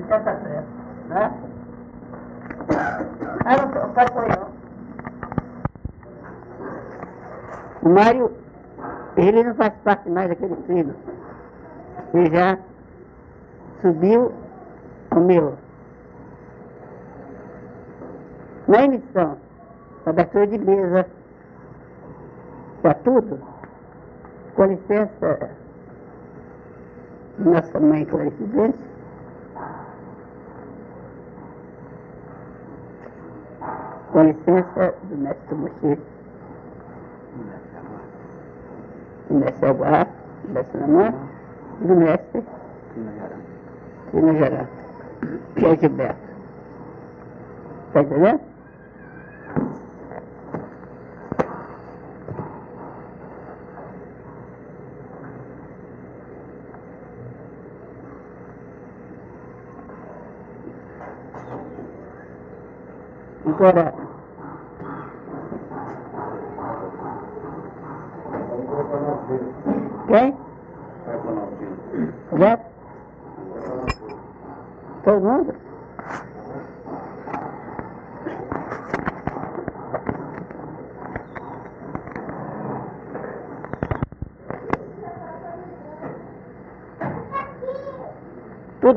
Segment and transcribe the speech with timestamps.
[0.00, 0.64] licença pressa,
[1.08, 1.32] né?
[3.44, 4.60] Ah, não, pai foi não.
[7.82, 8.32] O Mário,
[9.16, 10.94] ele não faz parte mais daquele trilho.
[12.14, 12.58] Ele já
[13.80, 14.32] subiu
[15.10, 15.54] o meu.
[18.68, 19.36] Na emissão,
[20.06, 21.06] abertura de mesa,
[22.82, 23.40] para tudo,
[24.54, 25.50] com licença,
[27.38, 28.89] nossa mãe Clarice Bentes,
[34.50, 35.98] com licença do mestre Mochi,
[39.28, 40.08] do mestre Aguar,
[40.44, 41.14] do mestre Namã,
[41.80, 42.44] e do mestre
[44.10, 44.68] Tina Gerard,
[45.54, 46.30] que é Gilberto.
[47.88, 48.40] Está entendendo?
[63.46, 63.92] Agora,
[70.08, 70.36] quem?
[72.38, 72.58] Já?
[75.04, 75.54] Todo mundo?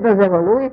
[0.04, 0.72] Tudo nos evolui.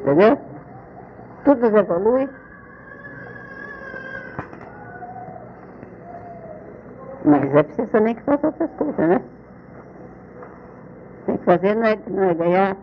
[0.00, 0.38] Entendeu?
[1.46, 2.28] Tudo nos evolui.
[7.24, 9.22] Mas é preciso também que faça outras coisas, né?
[11.24, 12.76] Tem que fazer não é, não é ganhar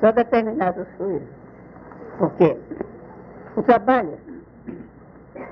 [0.00, 1.28] só determinados fluidos.
[2.18, 2.56] Porque
[3.56, 4.16] o trabalho,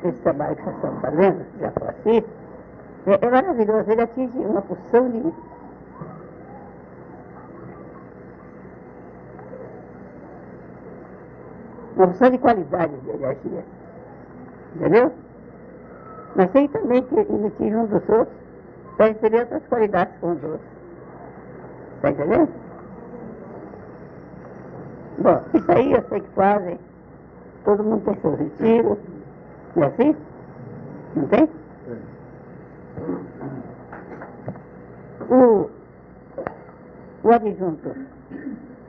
[0.04, 2.43] esse trabalho que nós estamos fazendo, já foi assim,
[3.06, 3.90] é, é maravilhoso.
[3.90, 5.32] Ele atinge uma porção de
[11.96, 13.64] uma porção de qualidade de energia.
[14.74, 15.12] Entendeu?
[16.34, 18.36] Mas tem também que emitir um dos outros
[18.96, 20.74] para receber outras qualidades com os outros.
[21.96, 22.48] Está entendendo?
[25.18, 26.78] Bom, isso aí eu sei que fazem.
[27.64, 28.98] Todo mundo tem seus retiros.
[29.76, 30.16] Não é assim?
[31.14, 31.48] Não tem?
[35.30, 35.70] O,
[37.24, 37.94] o adjunto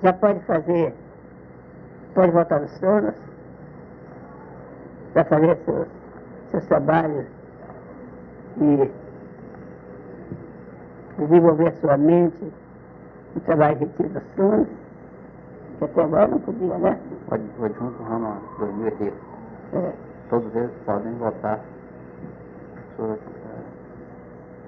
[0.03, 0.93] já pode fazer,
[2.13, 3.15] pode voltar nos tronos
[5.13, 5.87] para fazer seus,
[6.51, 7.25] seus trabalhos
[8.61, 8.91] e
[11.17, 12.53] desenvolver sua mente,
[13.35, 14.67] o trabalho retiro dos tronos,
[15.77, 16.99] que até agora não podia, né?
[17.29, 19.13] O ad- o adjunto Rama 2003,
[19.73, 19.93] É,
[20.29, 21.59] todos eles podem votar
[22.99, 23.17] eh,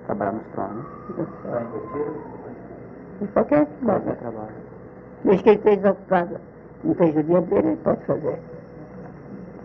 [0.07, 0.85] trabalhar nos tronos.
[3.21, 4.01] em qualquer lugar.
[4.01, 4.67] trabalho.
[5.23, 6.37] Desde que ele esteja ocupado,
[6.83, 8.39] não tem judia dele, ele pode fazer.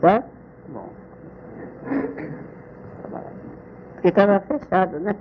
[0.01, 0.23] Tá?
[0.69, 0.89] Bom.
[3.95, 5.15] Porque estava fechado, né?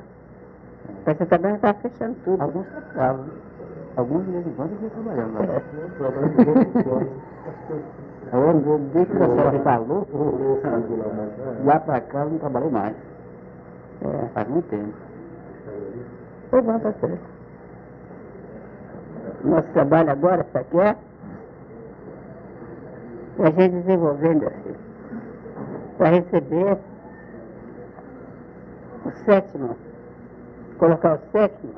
[1.05, 2.41] Essa também estava fechando tudo.
[2.41, 3.25] Alguns trabalham.
[3.97, 5.37] Alguns de vez em quando estão trabalhando.
[5.37, 5.45] É.
[5.45, 5.61] Né?
[8.33, 10.07] Eu, desde que a senhora falou,
[11.65, 12.95] lá pra cá eu não trabalhei mais.
[14.01, 15.10] É, Faz muito tempo.
[16.49, 17.19] Foi bom para você.
[19.43, 20.95] Nosso trabalho agora, sabe que é?
[23.39, 24.51] É a gente desenvolver, meu
[26.01, 26.79] para receber
[29.05, 29.77] o sétimo,
[30.79, 31.73] colocar o sétimo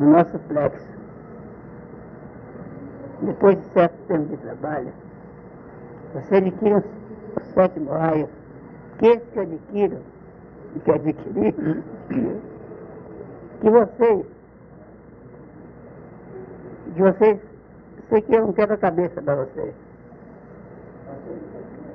[0.00, 0.88] no nosso plexo.
[3.22, 4.92] Depois de certo tempo de trabalho,
[6.14, 6.82] você adquire o
[7.36, 8.28] o sétimo raio,
[8.98, 9.98] que esse que adquiro,
[10.84, 11.54] que adquiri,
[13.60, 14.26] que vocês,
[16.94, 17.40] que vocês,
[18.08, 19.74] sei que eu não quero a cabeça para vocês.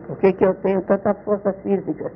[0.07, 2.11] Por que eu tenho tanta força física?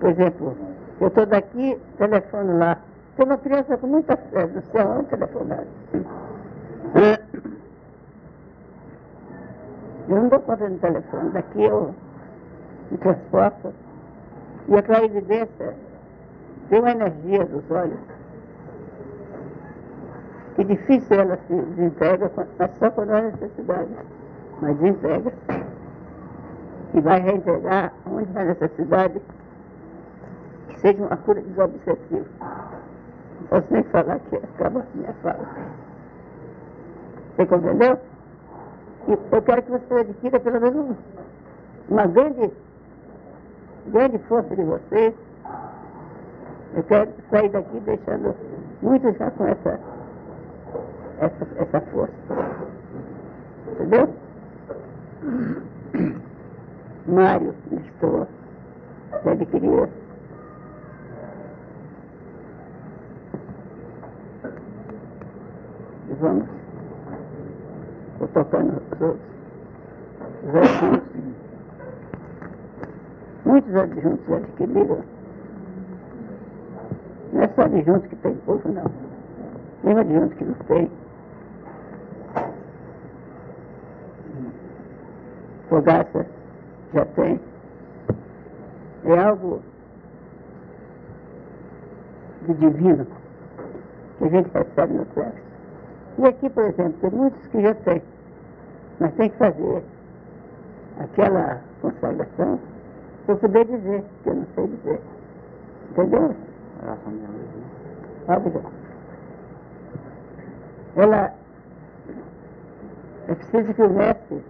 [0.00, 0.56] Por exemplo,
[1.00, 2.78] eu estou daqui, telefono lá.
[3.16, 4.48] Tem uma criança com muita fé,
[4.80, 5.64] aonde telefonar.
[5.92, 6.00] Eu
[10.16, 11.94] não dou conta do telefone, daqui eu
[12.90, 13.72] me transporto.
[14.68, 15.74] E a clarividência
[16.68, 17.98] tem uma energia dos olhos
[20.54, 23.90] que difícil ela se desintegra, mas só quando há necessidade.
[24.60, 25.32] Mas desintegra.
[26.94, 29.20] E vai reintegrar onde há necessidade
[30.68, 32.26] que seja uma cura desobsessiva.
[33.40, 35.48] Não posso nem falar que acaba a minha fala.
[37.34, 37.98] Você compreendeu?
[39.08, 40.96] Eu quero que você adquira pelo menos
[41.88, 42.52] uma grande,
[43.88, 45.14] grande força de vocês.
[46.74, 48.34] Eu quero sair daqui deixando
[48.80, 49.80] muito já com essa,
[51.18, 52.12] essa, essa força.
[53.72, 54.08] Entendeu?
[57.06, 58.26] Mário, estou,
[59.24, 59.88] já adquiriu.
[66.20, 66.61] Vamos.
[68.22, 69.20] Estou tocando os outros.
[70.44, 71.22] Os adjuntos.
[73.44, 75.00] Muitos adjuntos adquiriram.
[77.32, 78.84] Não é só adjuntos que tem povo, não.
[79.82, 80.90] Tem adjuntos que não tem.
[85.68, 86.26] Fogaça
[86.94, 87.40] já tem.
[89.04, 89.62] É algo
[92.46, 93.04] de divino
[94.18, 95.32] que a gente recebe no céu.
[96.18, 98.02] E aqui, por exemplo, tem muitos que já têm,
[99.00, 99.82] mas tem que fazer
[100.98, 102.58] aquela consagração
[103.24, 105.00] para eu poder dizer, que eu não sei dizer.
[105.90, 106.34] Entendeu?
[108.28, 108.62] Óbvio.
[110.96, 111.32] Ela
[113.28, 114.44] é preciso que o mestre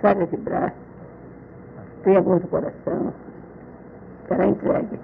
[0.00, 0.72] saiba vibrar,
[2.04, 3.12] tenha amor do coração,
[4.30, 5.00] ela entregue.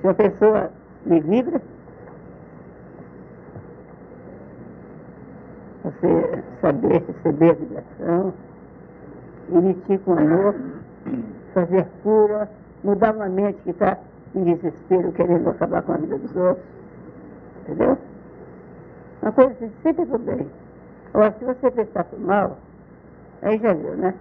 [0.00, 0.70] Se a pessoa
[1.06, 1.60] me vibra,
[6.00, 8.34] você saber receber a vibração,
[9.52, 10.54] emitir com amor,
[11.54, 12.48] fazer cura,
[12.84, 13.98] mudar uma mente que está
[14.34, 16.66] em desespero, querendo acabar com a vida dos outros.
[17.62, 17.98] Entendeu?
[19.22, 20.46] Uma coisa assim, sempre pro bem.
[21.14, 22.58] Agora, se você pensar pro mal,
[23.42, 24.14] aí já viu, né?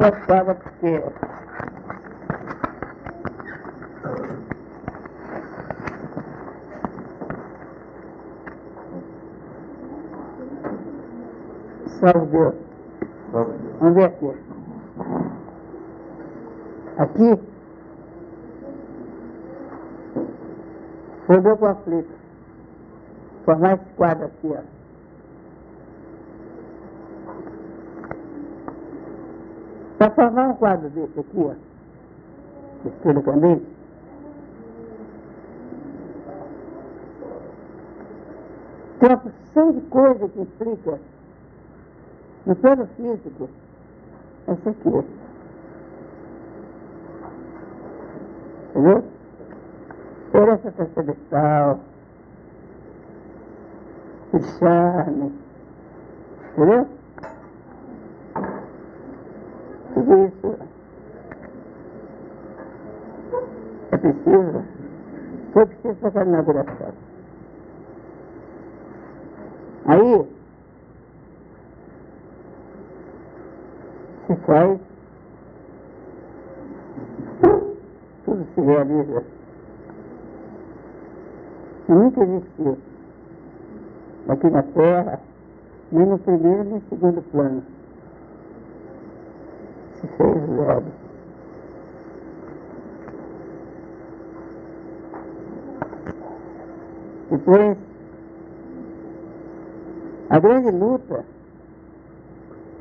[0.00, 1.04] Preocupada porque
[12.00, 12.54] salve Deus.
[13.30, 14.32] Vamos ver aqui.
[16.96, 17.40] Aqui
[21.26, 22.08] foi o meu conflito.
[23.44, 24.79] Formar esse quadro aqui, ó.
[30.00, 31.52] Para formar um quadro desse aqui, ó,
[32.88, 33.66] espelho candente,
[38.98, 40.98] tem uma porção de coisa que implica
[42.46, 43.50] no plano físico.
[44.48, 45.04] Esse aqui.
[48.70, 49.04] Entendeu?
[50.32, 51.80] Herança transcendental,
[54.32, 55.32] o charme,
[56.52, 56.88] entendeu?
[59.92, 60.58] Tudo isso
[64.00, 64.64] preciso,
[65.52, 66.92] foi preciso fazer a inauguração.
[69.86, 70.28] Aí,
[74.26, 74.80] se faz,
[78.24, 79.22] tudo se realiza.
[81.88, 82.78] Nunca existiu,
[84.28, 85.20] aqui na Terra,
[85.90, 87.62] nem no primeiro nem no segundo plano
[90.00, 90.99] se fez
[97.30, 97.78] Depois,
[100.30, 101.24] a grande luta,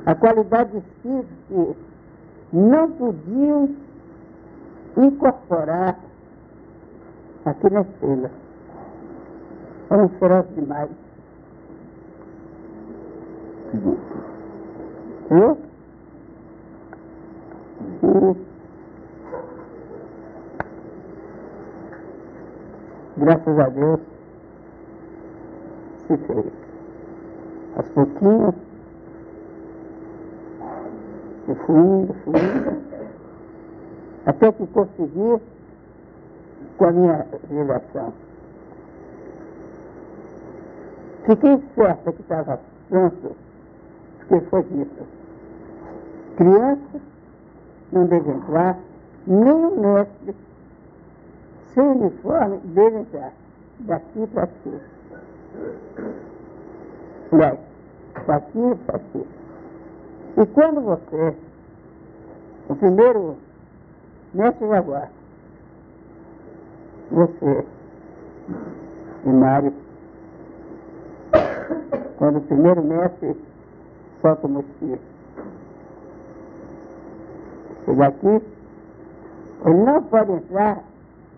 [0.06, 1.27] a qualidade de espírito
[2.50, 3.75] que não podiam
[4.98, 6.00] incorporar
[7.46, 8.32] aqui na estrela.
[9.91, 10.89] Eram ferozes demais.
[15.29, 15.58] Viu?
[18.01, 18.50] E
[23.18, 24.09] graças a Deus
[26.18, 26.46] fez.
[27.75, 28.56] Aos pouquinhos,
[31.48, 32.82] eu fui indo, fui indo,
[34.25, 35.42] até que consegui
[36.78, 38.13] com a minha revelação.
[41.25, 43.36] Fiquei certa que estava pronto,
[44.20, 45.04] porque foi dito.
[46.38, 47.01] Criança
[47.92, 48.78] não deve entrar,
[49.28, 50.36] nem o mestre,
[51.74, 53.34] sem uniforme, deve entrar,
[53.80, 54.80] daqui para aqui.
[57.32, 57.60] Aliás,
[58.27, 59.25] daqui para aqui.
[60.38, 61.36] E quando você,
[62.70, 63.36] o primeiro
[64.34, 65.10] mestre Jaguar,
[67.12, 67.65] você
[69.25, 69.74] e Mário,
[72.18, 73.36] quando o primeiro mestre
[74.22, 75.00] solta o mosquito.
[77.86, 78.41] Chega aqui,
[79.65, 80.84] ele não pode entrar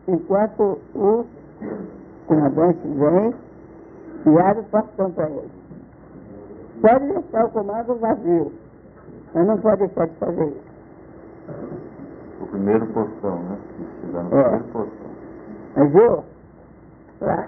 [0.08, 1.26] enquanto o
[2.28, 3.34] comandante vem
[4.26, 5.52] e abre o portão para ele.
[6.82, 8.52] Pode deixar o comando vazio,
[9.34, 10.72] mas não pode deixar de fazer isso.
[12.42, 13.58] O primeiro portão, né?
[14.02, 14.44] Chegar no É.
[14.44, 15.12] primeiro portão.
[15.76, 16.24] Mas eu,
[17.22, 17.48] lá,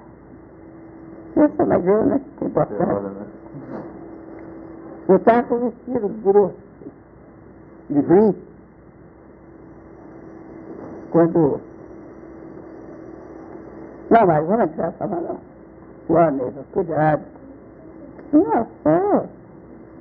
[1.36, 2.22] nossa, mas eu, né?
[2.38, 2.80] Que importante.
[2.84, 3.26] né?
[5.10, 6.56] Eu estava com vestido grosso,
[7.90, 8.36] de brim,
[11.12, 11.60] quando...
[14.10, 15.22] Não, mas vamos entrar falar
[16.10, 16.16] não.
[16.16, 17.24] Wanderson, cuidado.
[18.32, 19.26] Não, só.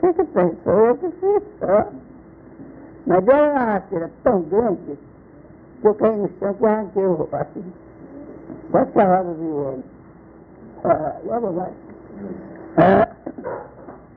[0.02, 0.96] O que pensou?
[0.96, 1.88] Que fiz só.
[3.06, 4.98] Mas deu uma rasteira tão grande
[5.80, 7.72] que eu caí no chão que arranquei o assim.
[8.70, 9.84] Quase que a roda do joelho.
[10.84, 11.72] Ah, logo mais.
[12.76, 13.08] Ah,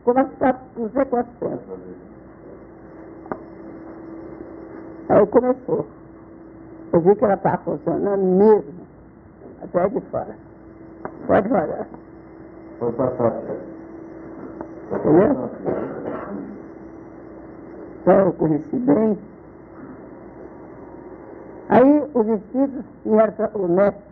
[0.03, 1.61] como é que está, não sei quanto tempo.
[5.09, 5.87] Aí começou.
[6.93, 8.73] Eu vi que ela estava funcionando mesmo,
[9.61, 10.44] até de fora.
[11.27, 11.87] Pode rodar.
[12.79, 13.41] Foi passar.
[14.91, 15.49] Entendeu?
[18.01, 19.17] Então eu conheci bem.
[21.69, 24.03] Aí os espíritos vieram, o mestre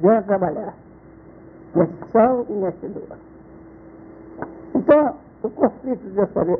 [0.00, 0.74] vieram trabalhar.
[1.74, 3.18] Nesse sol e nesse lua.
[4.74, 6.58] Então, o conflito de eu saber,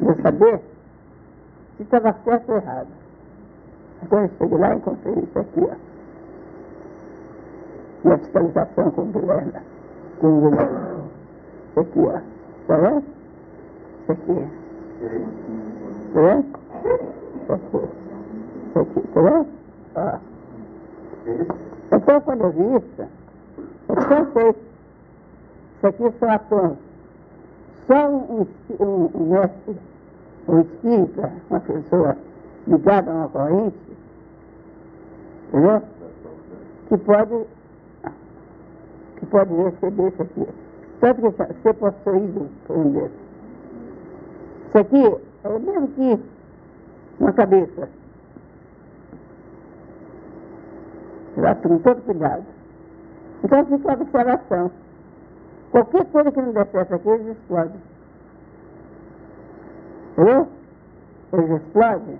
[0.00, 0.60] de eu saber
[1.76, 2.88] se estava certo ou errado.
[4.02, 5.87] Então eu cheguei lá e encontrei isso aqui, ó.
[8.04, 9.52] Minha fiscalização com Guilherme.
[10.20, 10.78] Com o Guilherme.
[11.70, 12.20] Isso aqui, ó.
[12.66, 13.04] Tá vendo?
[14.02, 14.48] Isso aqui.
[16.14, 16.46] Tá vendo?
[17.42, 17.88] Isso aqui.
[18.68, 19.46] Isso aqui, tá vendo?
[19.96, 20.18] Ó.
[21.92, 23.08] Então, quando eu vi isso,
[23.88, 26.78] eu pensei, isso aqui são atores.
[27.86, 28.46] Só um,
[28.78, 29.76] um, um mestre,
[30.48, 32.16] um espírita, uma pessoa
[32.66, 33.76] ligada a uma corrente,
[35.48, 35.82] entendeu?
[36.88, 37.46] Que pode,
[39.30, 40.46] pode receber isso aqui.
[41.00, 43.28] Tanto que ser possuído por um desses.
[44.68, 45.04] Isso aqui
[45.44, 46.20] é o mesmo que
[47.20, 47.88] uma cabeça.
[51.36, 52.44] Lá com todo cuidado.
[53.44, 54.70] Então fica a observação.
[55.70, 57.80] Qualquer coisa que não der certo aqui, eles explodem.
[60.12, 60.48] Entendeu?
[61.32, 62.18] Eles explodem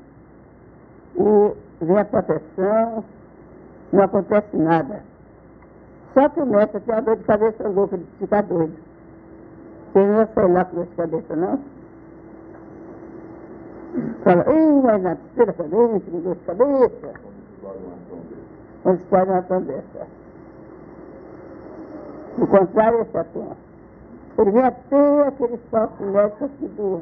[1.17, 3.05] e vem a proteção,
[3.93, 5.03] não acontece nada.
[6.19, 8.75] Só que o mestre tem uma dor de cabeça louca de ficar doido.
[9.93, 11.61] Você não vai sair lá com dor de cabeça, não?
[14.25, 17.21] Fala, ei, vai na terceira cabeça, com dor de cabeça.
[18.83, 20.07] Quando explode uma atom dessa.
[22.37, 23.57] Do contrário, esse atom.
[24.39, 27.01] Ele vem até aquele salto médico aqui do.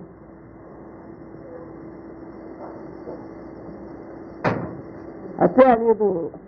[5.38, 6.45] Até ali do.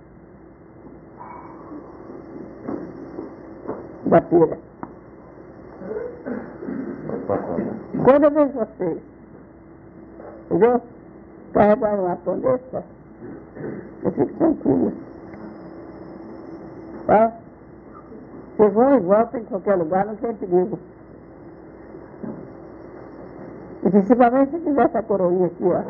[4.06, 4.58] Da pira.
[8.04, 8.98] Quando eu vejo vocês,
[10.46, 10.80] entendeu?
[11.52, 12.84] Carregar uma atom dessa,
[14.02, 14.92] eu fico tranquilo.
[17.06, 17.32] Tá?
[18.56, 20.78] Vocês vão e voltam em qualquer lugar, não tem perigo.
[23.84, 25.82] E principalmente se tiver essa coroinha aqui, ó.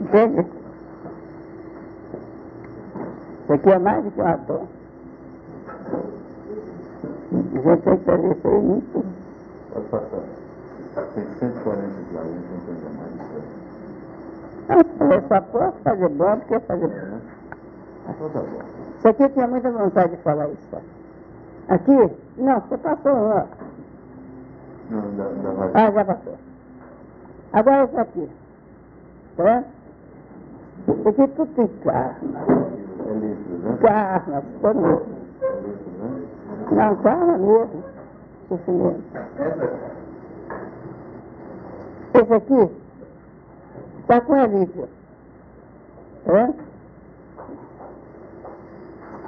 [0.00, 0.57] Entende?
[3.48, 4.66] Isso aqui é mais do que um atom.
[7.32, 7.40] A
[7.70, 9.04] gente tem que fazer isso aí muito.
[9.72, 10.20] Pode passar.
[11.14, 13.16] Tem 140 lá, não tem mais.
[14.68, 17.20] Ah, Eu só posso fazer bom porque fazer bom.
[18.98, 20.76] Isso aqui eu tinha muita vontade de falar isso.
[21.68, 22.16] Aqui?
[22.36, 23.44] Não, você passou, ó.
[24.90, 25.70] Não.
[25.72, 26.34] Ah, já passou.
[27.54, 28.28] Agora isso aqui.
[29.38, 29.64] Tá vendo?
[31.00, 32.67] Isso aqui tudo tem carro.
[33.08, 33.78] É litro, né?
[36.70, 37.84] Não, carro mesmo.
[38.48, 39.02] Sofrimento.
[42.14, 42.70] Esse aqui
[44.00, 44.46] está com a.
[46.24, 46.54] Tá vendo?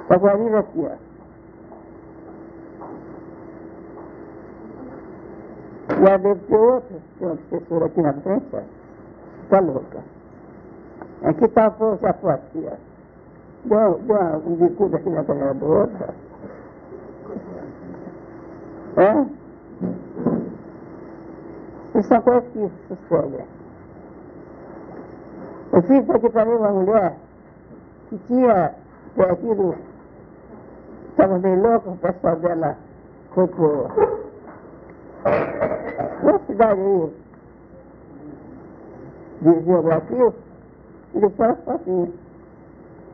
[0.01, 1.11] Está com a Lívia aqui, ó.
[5.89, 8.61] Ela deve ter outra, uma professora aqui na frente, ó.
[9.43, 9.99] Está louca.
[11.23, 12.90] Aqui está já foi aqui, ó.
[13.65, 15.23] Uma- um bicudo aqui na
[16.03, 16.21] ó.
[19.01, 19.25] É?
[21.99, 23.45] Isso que sucedem.
[25.73, 27.15] Eu fiz aqui para mim uma mulher
[28.09, 28.73] que tinha
[29.15, 29.75] perdido
[31.11, 32.77] estava bem louca, o pessoal dela
[33.33, 33.91] foi por
[36.23, 37.13] uma cidade aí,
[39.41, 40.33] dizia Brasil,
[41.13, 41.79] e deixou ela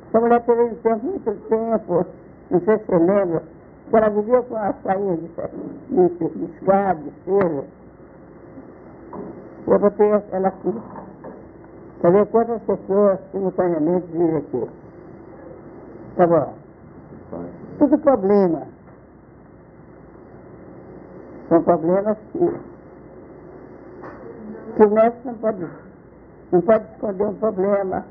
[0.07, 2.05] Essa mulher teve um tempo, muito tempo,
[2.49, 3.43] não sei se você lembra,
[3.89, 7.65] que ela vivia com a saída de, de, de escada, de cedo.
[9.67, 10.73] Eu botei ela aqui.
[11.99, 14.67] Para ver quantas pessoas simultaneamente vivem aqui.
[16.15, 16.53] Tá bom.
[17.79, 18.61] Tudo problema.
[21.49, 22.59] São problemas que,
[24.75, 25.67] que médico não pode,
[26.51, 28.05] não pode esconder um problema.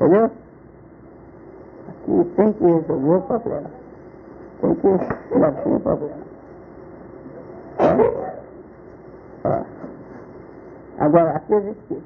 [0.00, 0.30] Entendeu?
[1.88, 3.70] Aqui tem que resolver o problema.
[4.62, 6.30] Tem que resolver o problema.
[10.98, 12.02] Agora, aqui eu esqueci.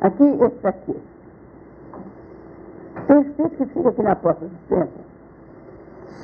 [0.00, 1.02] Aqui, esse aqui.
[3.08, 5.04] Tem espírito que fica aqui na porta do templo,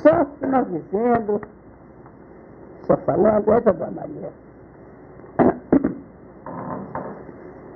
[0.01, 1.41] só sinal dizendo,
[2.87, 4.31] só falando, essa da Maria.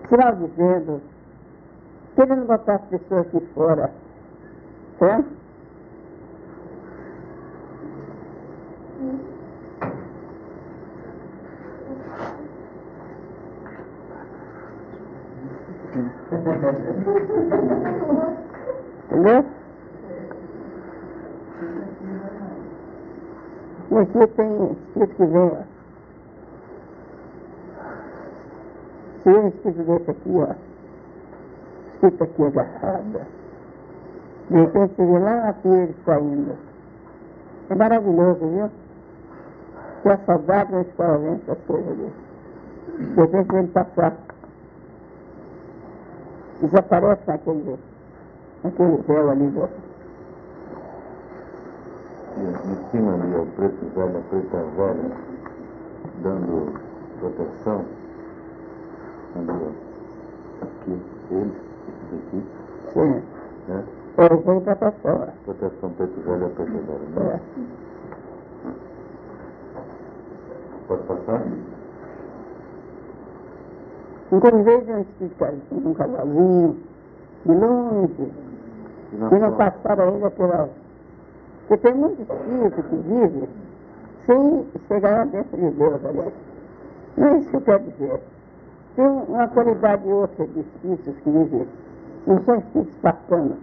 [0.09, 1.01] Sinal dizendo,
[2.15, 3.91] querendo botar as pessoas aqui fora,
[4.99, 5.35] certo?
[19.11, 19.45] Entendeu?
[23.91, 25.63] E aqui tem escrito que vem, ó.
[29.23, 30.74] Se um escrito desse aqui, ó,
[32.05, 33.21] escrito aqui agarrado,
[34.49, 36.55] de repente você vê lá ele saindo.
[37.69, 38.69] É maravilhoso, viu?
[40.03, 42.13] Que a saudade não estava vendo essas coisas ali.
[42.99, 44.13] De repente ele passar.
[46.61, 47.79] Desaparece naquele
[48.63, 49.53] aquele véu ali.
[52.37, 55.11] E em cima ali, o preto velho, a preta velha,
[56.21, 56.79] dando
[57.19, 57.85] proteção.
[60.61, 61.53] Aqui, ele,
[62.11, 62.43] daqui,
[62.93, 63.21] Sim.
[63.67, 63.83] né?
[64.17, 65.27] Ele veio para pessoa.
[65.43, 67.19] Proteção preto velho, a preta velha, É.
[67.33, 67.39] né?
[70.87, 71.41] Pode passar?
[74.31, 76.77] Então, vez de um espírito, um casalzinho,
[77.45, 78.31] de longe,
[79.13, 79.55] E não frente?
[79.55, 80.69] passaram ainda pela.
[81.67, 83.49] Porque tem muito espírito que vive
[84.25, 86.33] sem chegar lá dentro de Deus, aliás.
[87.17, 88.21] Não é isso que eu quero dizer.
[88.95, 91.67] Tem uma qualidade outra de espíritos que vivem.
[92.25, 93.57] Não são espíritos passanos.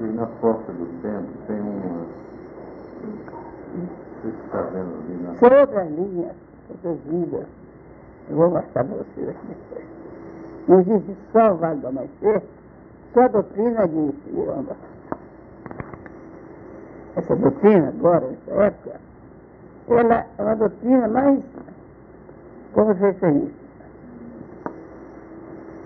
[0.00, 2.06] E na porta do templo tem uma.
[4.22, 5.34] Você está vendo ali na.
[5.34, 6.36] São outras linhas,
[6.70, 7.46] outras vidas.
[8.28, 9.84] Eu vou mostrar para vocês aqui depois.
[10.68, 12.42] Não existe só o Vale do Amanhecer,
[13.12, 14.76] só a doutrina de Miranda.
[17.16, 19.00] Essa doutrina agora, nessa época,
[19.88, 21.38] ela é uma doutrina mais,
[22.96, 23.50] isso,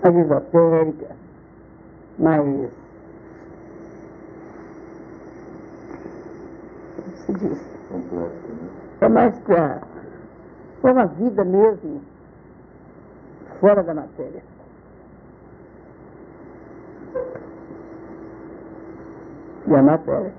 [0.03, 1.15] mais esotérica,
[2.17, 2.69] mais, como
[7.17, 7.59] se diz,
[7.89, 8.69] completa, né?
[9.01, 9.81] é mais para
[10.83, 12.01] uma vida mesmo
[13.59, 14.43] fora da matéria.
[19.67, 20.33] E a matéria.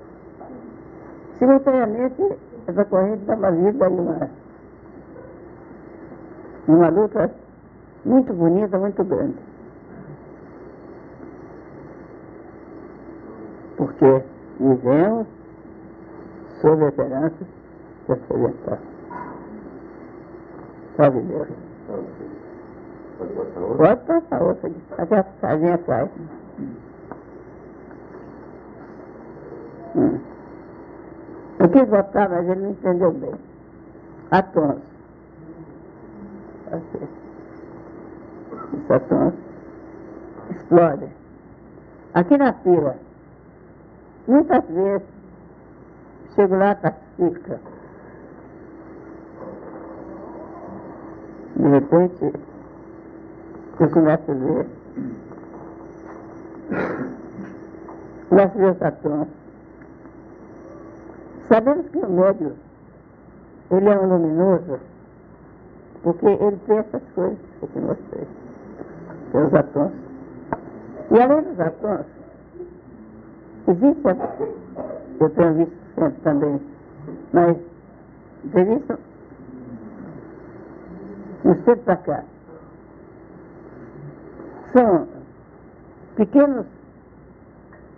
[1.37, 4.29] Simultaneamente, essa corrente dá uma vida e uma,
[6.67, 7.31] uma luta
[8.05, 9.37] muito bonita, muito grande.
[13.77, 14.23] Porque
[14.59, 15.27] vivemos
[16.61, 17.45] sob a esperança
[18.05, 18.79] de aposentar.
[20.97, 21.47] Sabe Deus?
[23.17, 23.77] Pode passar outra?
[23.77, 26.09] Pode passar até a casinha atrás.
[29.95, 30.20] Hum.
[31.61, 33.35] Eu quis botar, mas ele não entendeu bem.
[34.31, 34.81] Atons.
[36.71, 37.07] Assim.
[38.73, 39.33] Os atons
[40.49, 41.09] explodem.
[42.15, 42.95] Aqui na fila,
[44.27, 45.07] muitas vezes,
[46.33, 47.59] chego lá, está fica.
[51.57, 52.33] De repente,
[53.79, 54.67] eu começo a ver.
[58.29, 59.40] Começo a ver os atons.
[61.51, 62.55] Sabemos que o médio,
[63.71, 64.79] ele é um luminoso,
[66.01, 68.27] porque ele tem essas coisas que eu te mostrei.
[69.33, 69.91] Tem os atons.
[71.11, 72.05] E além dos atons,
[73.67, 74.01] existe,
[75.19, 76.61] eu tenho visto sempre também,
[77.33, 77.57] mas
[78.53, 78.99] tenho visto
[81.43, 82.23] uns tempos para cá,
[84.71, 85.05] são
[86.15, 86.65] pequenos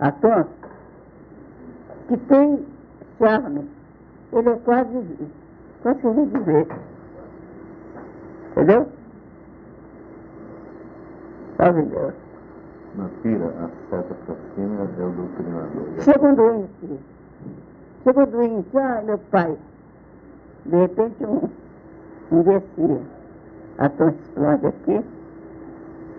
[0.00, 0.46] atons
[2.08, 2.73] que têm
[3.18, 3.68] charme.
[4.32, 5.30] Ele é quase,
[5.84, 6.66] eu dizer.
[8.52, 8.88] Entendeu?
[11.56, 12.14] Salve Deus.
[12.96, 16.00] Na pira, a seta para cima é o doutrinador.
[16.00, 17.00] Chega um doente.
[18.04, 19.56] Chega um doente, ah, meu pai.
[20.66, 21.48] De repente um,
[22.32, 23.00] um desse
[23.78, 25.04] ator explode aqui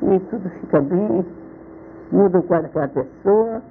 [0.02, 1.26] e tudo fica bem,
[2.12, 3.62] muda o quadro daquela pessoa,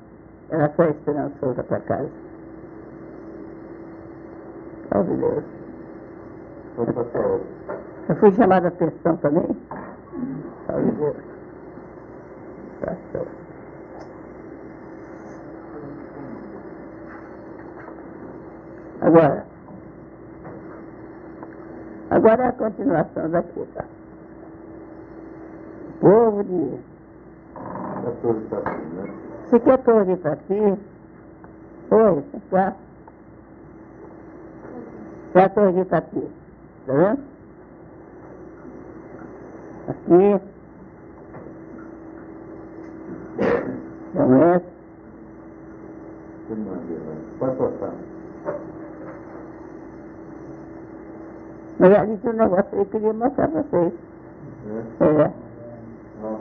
[0.51, 2.24] ela sai esperançosa para casa.
[4.95, 5.45] Outro.
[8.09, 9.45] Eu fui chamada a atenção também.
[10.93, 11.17] Deus.
[12.81, 12.97] Tá.
[19.01, 19.45] Agora,
[22.11, 23.85] agora é a continuação daqui, tá?
[26.01, 26.79] Povo de.
[28.05, 29.61] 14 para cima, né?
[29.61, 30.79] Quer torre para aqui?
[31.91, 32.75] Oi, vem
[35.43, 36.31] a torre para aqui?
[36.87, 37.19] Tá vendo?
[39.89, 40.55] Aqui.
[46.47, 47.17] Tem uma né?
[47.39, 47.95] Pode passar.
[51.79, 53.93] Mas ali tinha um negócio que eu queria mostrar para vocês.
[55.01, 55.31] É.
[56.23, 56.37] Ó.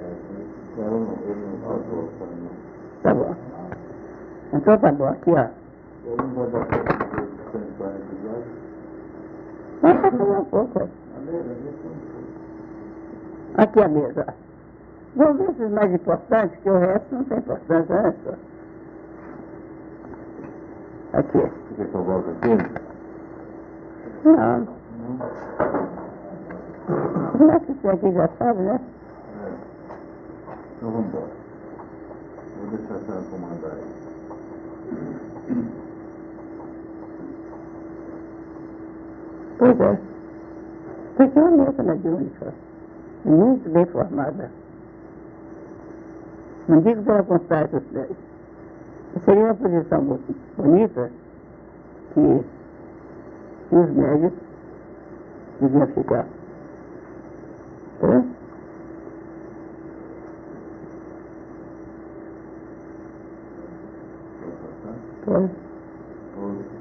[0.00, 2.50] É, eu não, ele não não.
[3.02, 3.36] Tá bom.
[4.52, 5.46] Então tá bom, aqui ó.
[6.04, 6.66] Eu não vou dar
[13.56, 14.26] Aqui a mesa.
[15.14, 18.14] Vamos ver esses mais importantes, que o resto não tem importância, né?
[18.24, 18.32] só?
[21.18, 21.52] Aqui.
[21.76, 22.56] Você eu volte aqui?
[24.24, 24.66] Não.
[27.32, 28.80] Como é que você aqui já sabe, né?
[29.44, 29.48] É.
[30.76, 31.28] Então vamos embora.
[32.58, 33.84] Vou deixar a senhora comandar aí.
[39.62, 39.96] Pois é.
[41.16, 42.52] Porque é uma mesa mediúnica.
[43.24, 44.50] Muito bem formada.
[46.68, 47.80] Não digo pela contrário,
[49.24, 50.20] seria uma posição bo-
[50.56, 51.10] bonita
[52.12, 52.44] que,
[53.68, 54.32] que os médios
[55.60, 56.26] deviam ficar.
[58.02, 58.22] É?
[64.40, 64.94] Pode passar?
[65.24, 65.50] Pode.
[66.38, 66.72] Ou-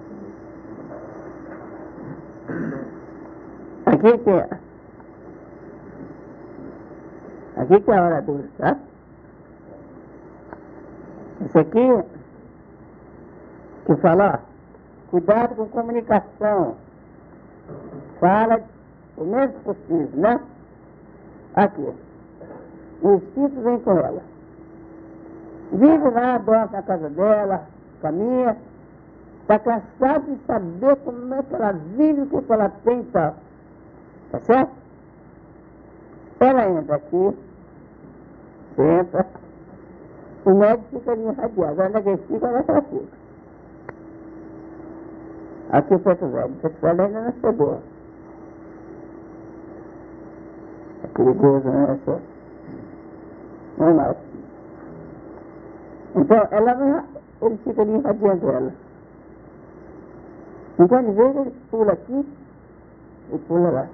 [4.30, 4.58] É.
[7.62, 8.78] Aqui que é a hora dura, tá?
[11.46, 12.04] Esse aqui
[13.86, 16.76] que fala, ó, cuidado com comunicação.
[18.20, 18.62] Fala
[19.18, 20.40] o menos possível, né?
[21.56, 21.94] Aqui.
[23.02, 24.22] O espírito vem com ela.
[25.72, 27.64] Vive lá, dorme na casa dela,
[28.02, 28.56] caminha.
[29.42, 33.36] Está cansado de saber como é que ela vive, o que, que ela tem tal.
[34.32, 34.72] Tá certo?
[36.39, 37.38] Ela entra aqui,
[38.76, 39.26] senta,
[40.46, 41.82] o médico fica ali irradiado.
[41.82, 43.22] Onde é que ele fica, é ela fica.
[45.72, 47.80] Aqui o Preto Velho, o Preto Velho ainda não chegou.
[51.04, 52.00] É perigoso, né?
[52.02, 52.22] Essa...
[53.78, 54.17] Normal.
[56.15, 57.04] Então, ela não,
[57.41, 58.74] ele fica ali irradiando ela.
[60.80, 62.26] Então, às vezes, ele pula aqui
[63.34, 63.88] e pula lá.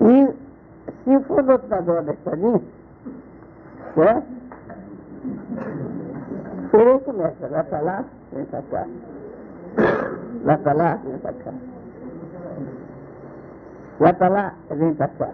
[0.00, 0.34] E
[1.18, 2.60] do outro lado da escadinha,
[3.94, 4.26] certo?
[6.72, 8.86] Ele começa, vai pra lá, vem pra cá.
[10.44, 11.52] Vai pra lá, vem pra cá.
[13.98, 15.30] Vai pra lá, vem pra cá.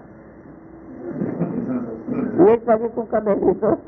[2.38, 3.78] E ele tá ali com o cabelinho todo.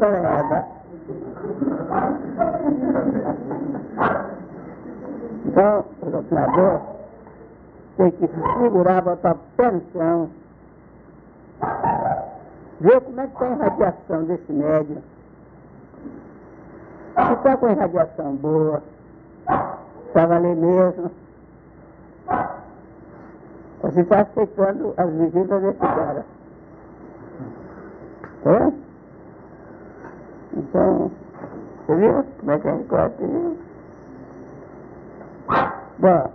[5.47, 6.83] Então, o doutor
[7.97, 10.31] tem que se segurar, botar o pé no chão,
[12.81, 15.03] ver como é que está a irradiação desse médium.
[17.15, 18.83] Se está com irradiação boa,
[20.07, 21.11] está valer mesmo.
[23.93, 26.25] Se está aceitando as visitas desse cara.
[28.47, 28.73] É?
[30.57, 31.11] Então,
[31.87, 33.59] você viu como é que a gente corta, viu?
[35.99, 36.33] Bom,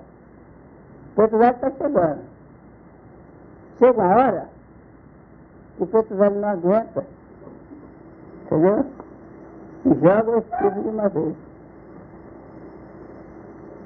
[1.15, 2.19] Porto Velho está chegando.
[3.79, 4.52] Chega uma hora
[5.79, 7.05] o Velho não aguenta.
[8.45, 8.85] Entendeu?
[9.85, 11.35] E joga o espírito de uma vez.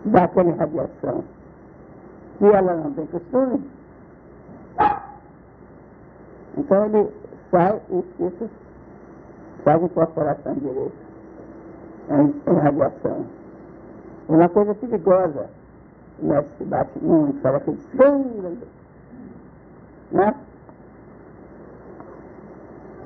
[0.06, 1.23] Dá aquela irradiação.
[2.38, 3.69] Se ela não tem costume,
[6.58, 7.10] então ele
[7.50, 8.50] sai o espírito,
[9.63, 11.08] faz incorporação direita
[12.10, 13.26] em, em radiação.
[14.30, 15.50] Uma coisa perigosa.
[16.19, 18.58] O médico se bate muito, fala aquele escândalo.
[20.12, 20.36] Né?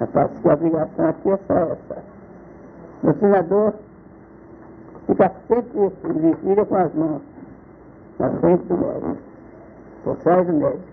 [0.01, 2.03] Eu faço que a obrigação aqui é só essa.
[3.03, 3.73] O treinador
[5.05, 7.21] fica sempre, vira com as mãos
[8.17, 9.17] na frente do médico,
[10.03, 10.83] por trás do médico.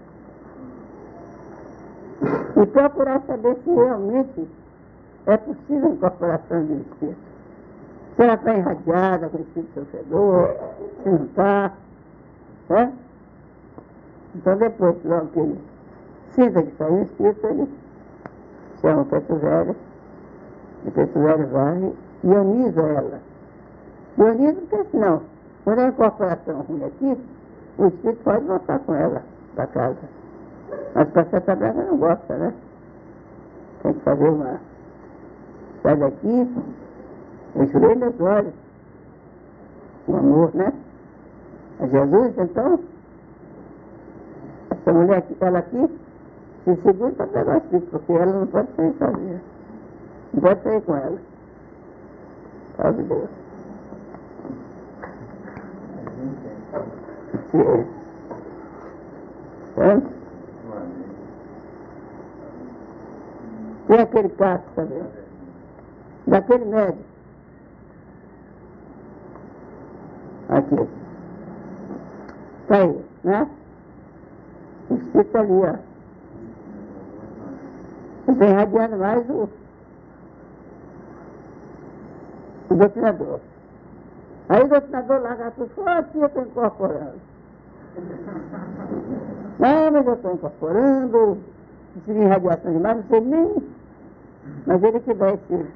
[2.61, 4.49] E procurar saber se realmente
[5.25, 7.18] é possível a incorporação do espírito.
[8.14, 10.55] Se ela está irradiada com o espírito sofredor,
[11.03, 11.73] se não está.
[12.68, 12.92] Né?
[14.35, 15.59] Então depois, logo que ele
[16.35, 17.68] sinta que saiu o espírito, ele
[18.81, 19.77] chama preto velho,
[20.85, 21.93] e preto velho vai
[22.25, 23.21] e ioniza ela.
[24.19, 25.23] Ioniza porque senão,
[25.64, 27.19] quando a incorporação ruim aqui,
[27.79, 29.23] o espírito pode voltar com ela
[29.55, 30.19] para casa.
[30.95, 32.53] Mas para Santa Branca não gosta, né?
[33.83, 34.61] Tem que fazer uma.
[35.83, 36.57] Sai daqui,
[37.55, 38.55] o joelho e os olhos.
[40.09, 40.73] O amor, né?
[41.81, 42.81] A Jesus, então,
[44.71, 45.99] essa mulher aqui, ela aqui,
[46.74, 49.40] se segura para pegar porque ela não pode sair sozinha.
[50.35, 51.18] Não pode sair com ela.
[52.76, 53.28] Salve Deus.
[57.50, 57.59] Se,
[59.81, 60.02] é?
[63.87, 65.02] Tem aquele caso também,
[66.26, 66.98] daquele médico.
[70.50, 70.88] Aqui.
[72.66, 73.48] Tá aí, né?
[74.90, 75.88] O espírito ali, ó.
[78.29, 79.49] Vem radiando mais o,
[82.69, 83.41] o doutrinador.
[84.51, 87.14] Aí o doutrinador larga tudo, falou, aqui eu estou incorporando.
[89.59, 91.38] Não, mas eu estou incorporando,
[91.95, 93.57] consegui radiação demais, não sei nem.
[94.67, 95.67] Mas ele que dá esse.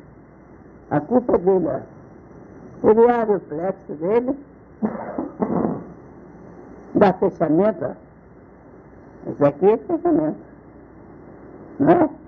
[0.91, 1.81] A culpa dele, ó.
[2.88, 4.38] Ele abre o plexo dele,
[6.95, 7.93] dá fechamento, ó.
[9.31, 10.38] Esse aqui é fechamento.
[11.81, 12.22] Não é?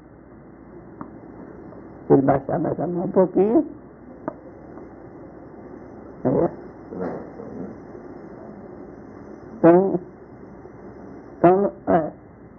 [2.15, 3.67] Ele baixar mais a mão um pouquinho.
[6.25, 6.51] É.
[9.59, 10.01] Então,
[11.37, 12.13] então é,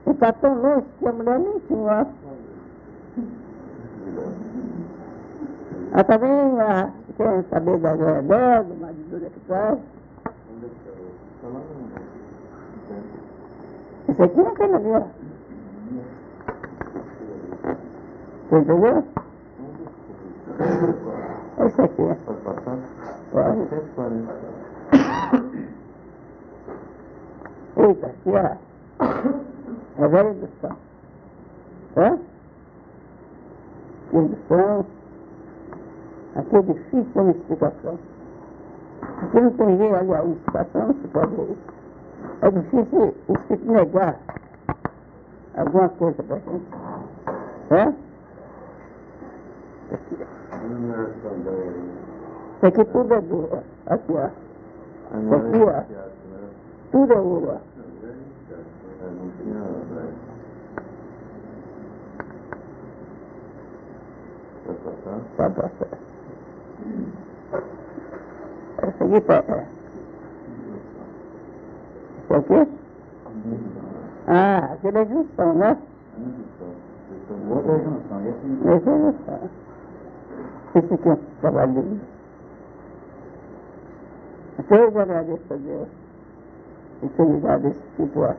[0.05, 2.07] ele está tão longe que a mulher nem tinha.
[5.93, 9.79] Ela também ah, quer saber da glória dela, do marido que traz.
[14.09, 15.25] Esse aqui é aquele ali, ó.
[18.49, 19.03] Você entendeu?
[20.65, 21.95] Esse aqui.
[22.25, 22.77] Pode passar?
[23.31, 23.69] Pode.
[23.69, 24.33] 140.
[27.77, 28.57] Eita, aqui, ó.
[29.97, 30.77] É a velha indução.
[31.97, 32.19] Hã?
[34.13, 34.85] Indução.
[36.35, 37.99] Aqui é difícil a explicação.
[39.01, 41.57] Aqui não tem jeito, olha, a explicação não se pode ver.
[42.41, 44.19] É difícil o espírito negar
[45.55, 46.65] alguma coisa pra gente.
[47.71, 47.93] Hã?
[49.93, 50.17] Aqui.
[52.57, 53.59] Isso aqui tudo é duro.
[53.87, 54.25] Aqui, ó.
[54.25, 55.83] Aqui, ó.
[56.91, 57.15] Tudo é
[64.83, 65.19] passar?
[65.37, 65.87] Pode passar.
[68.77, 69.43] Essa aqui tá.
[69.47, 69.65] é.
[72.23, 72.71] Isso aqui?
[74.27, 75.77] Ah, aquele é junção, né?
[77.49, 78.21] Outra é junção,
[78.75, 79.49] Esse é junção.
[80.75, 82.01] Esse aqui é um trabalhinho.
[84.59, 85.87] Então eu agradeço a Deus.
[87.01, 88.35] E se me dá desse tipo,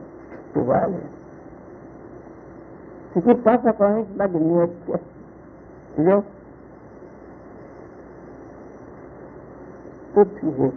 [0.53, 0.97] que vale.
[3.09, 4.99] Isso aqui passa a corrente magnética.
[5.93, 6.23] Entendeu?
[10.13, 10.71] Tudo que vê.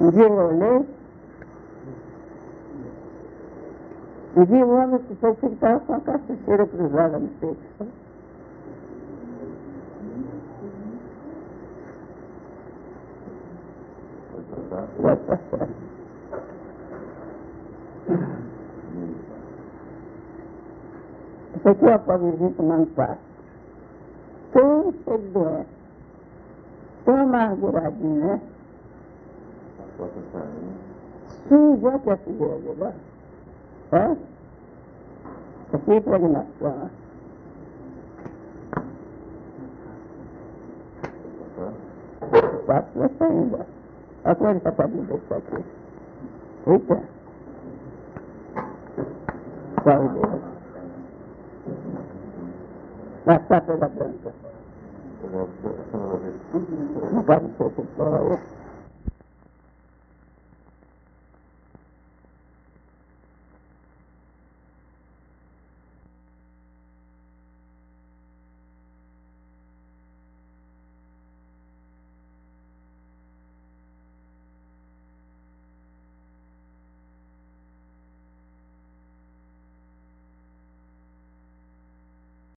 [0.00, 0.88] Um dia eu olhei,
[4.36, 8.03] e vi um homem que que estava com a cartucheira cruzada no peito.
[21.68, 23.18] Aqui é o pobrezinho tomando passo.
[24.52, 25.66] Tão cheio.
[27.04, 28.40] Tão amarguradinho, né?
[31.48, 32.16] Suja que é
[32.80, 32.92] ó.
[33.92, 34.12] Ó.
[35.66, 37.04] Isso aqui é impregnação, ó.
[42.30, 43.73] Pode O passo vai saindo, ó.
[44.24, 45.64] Acorda, Fabinho, por favor.
[46.66, 47.00] Opa!
[49.84, 50.20] Salve.
[53.26, 54.32] Na capa da branca.
[57.12, 58.63] Não pode se não.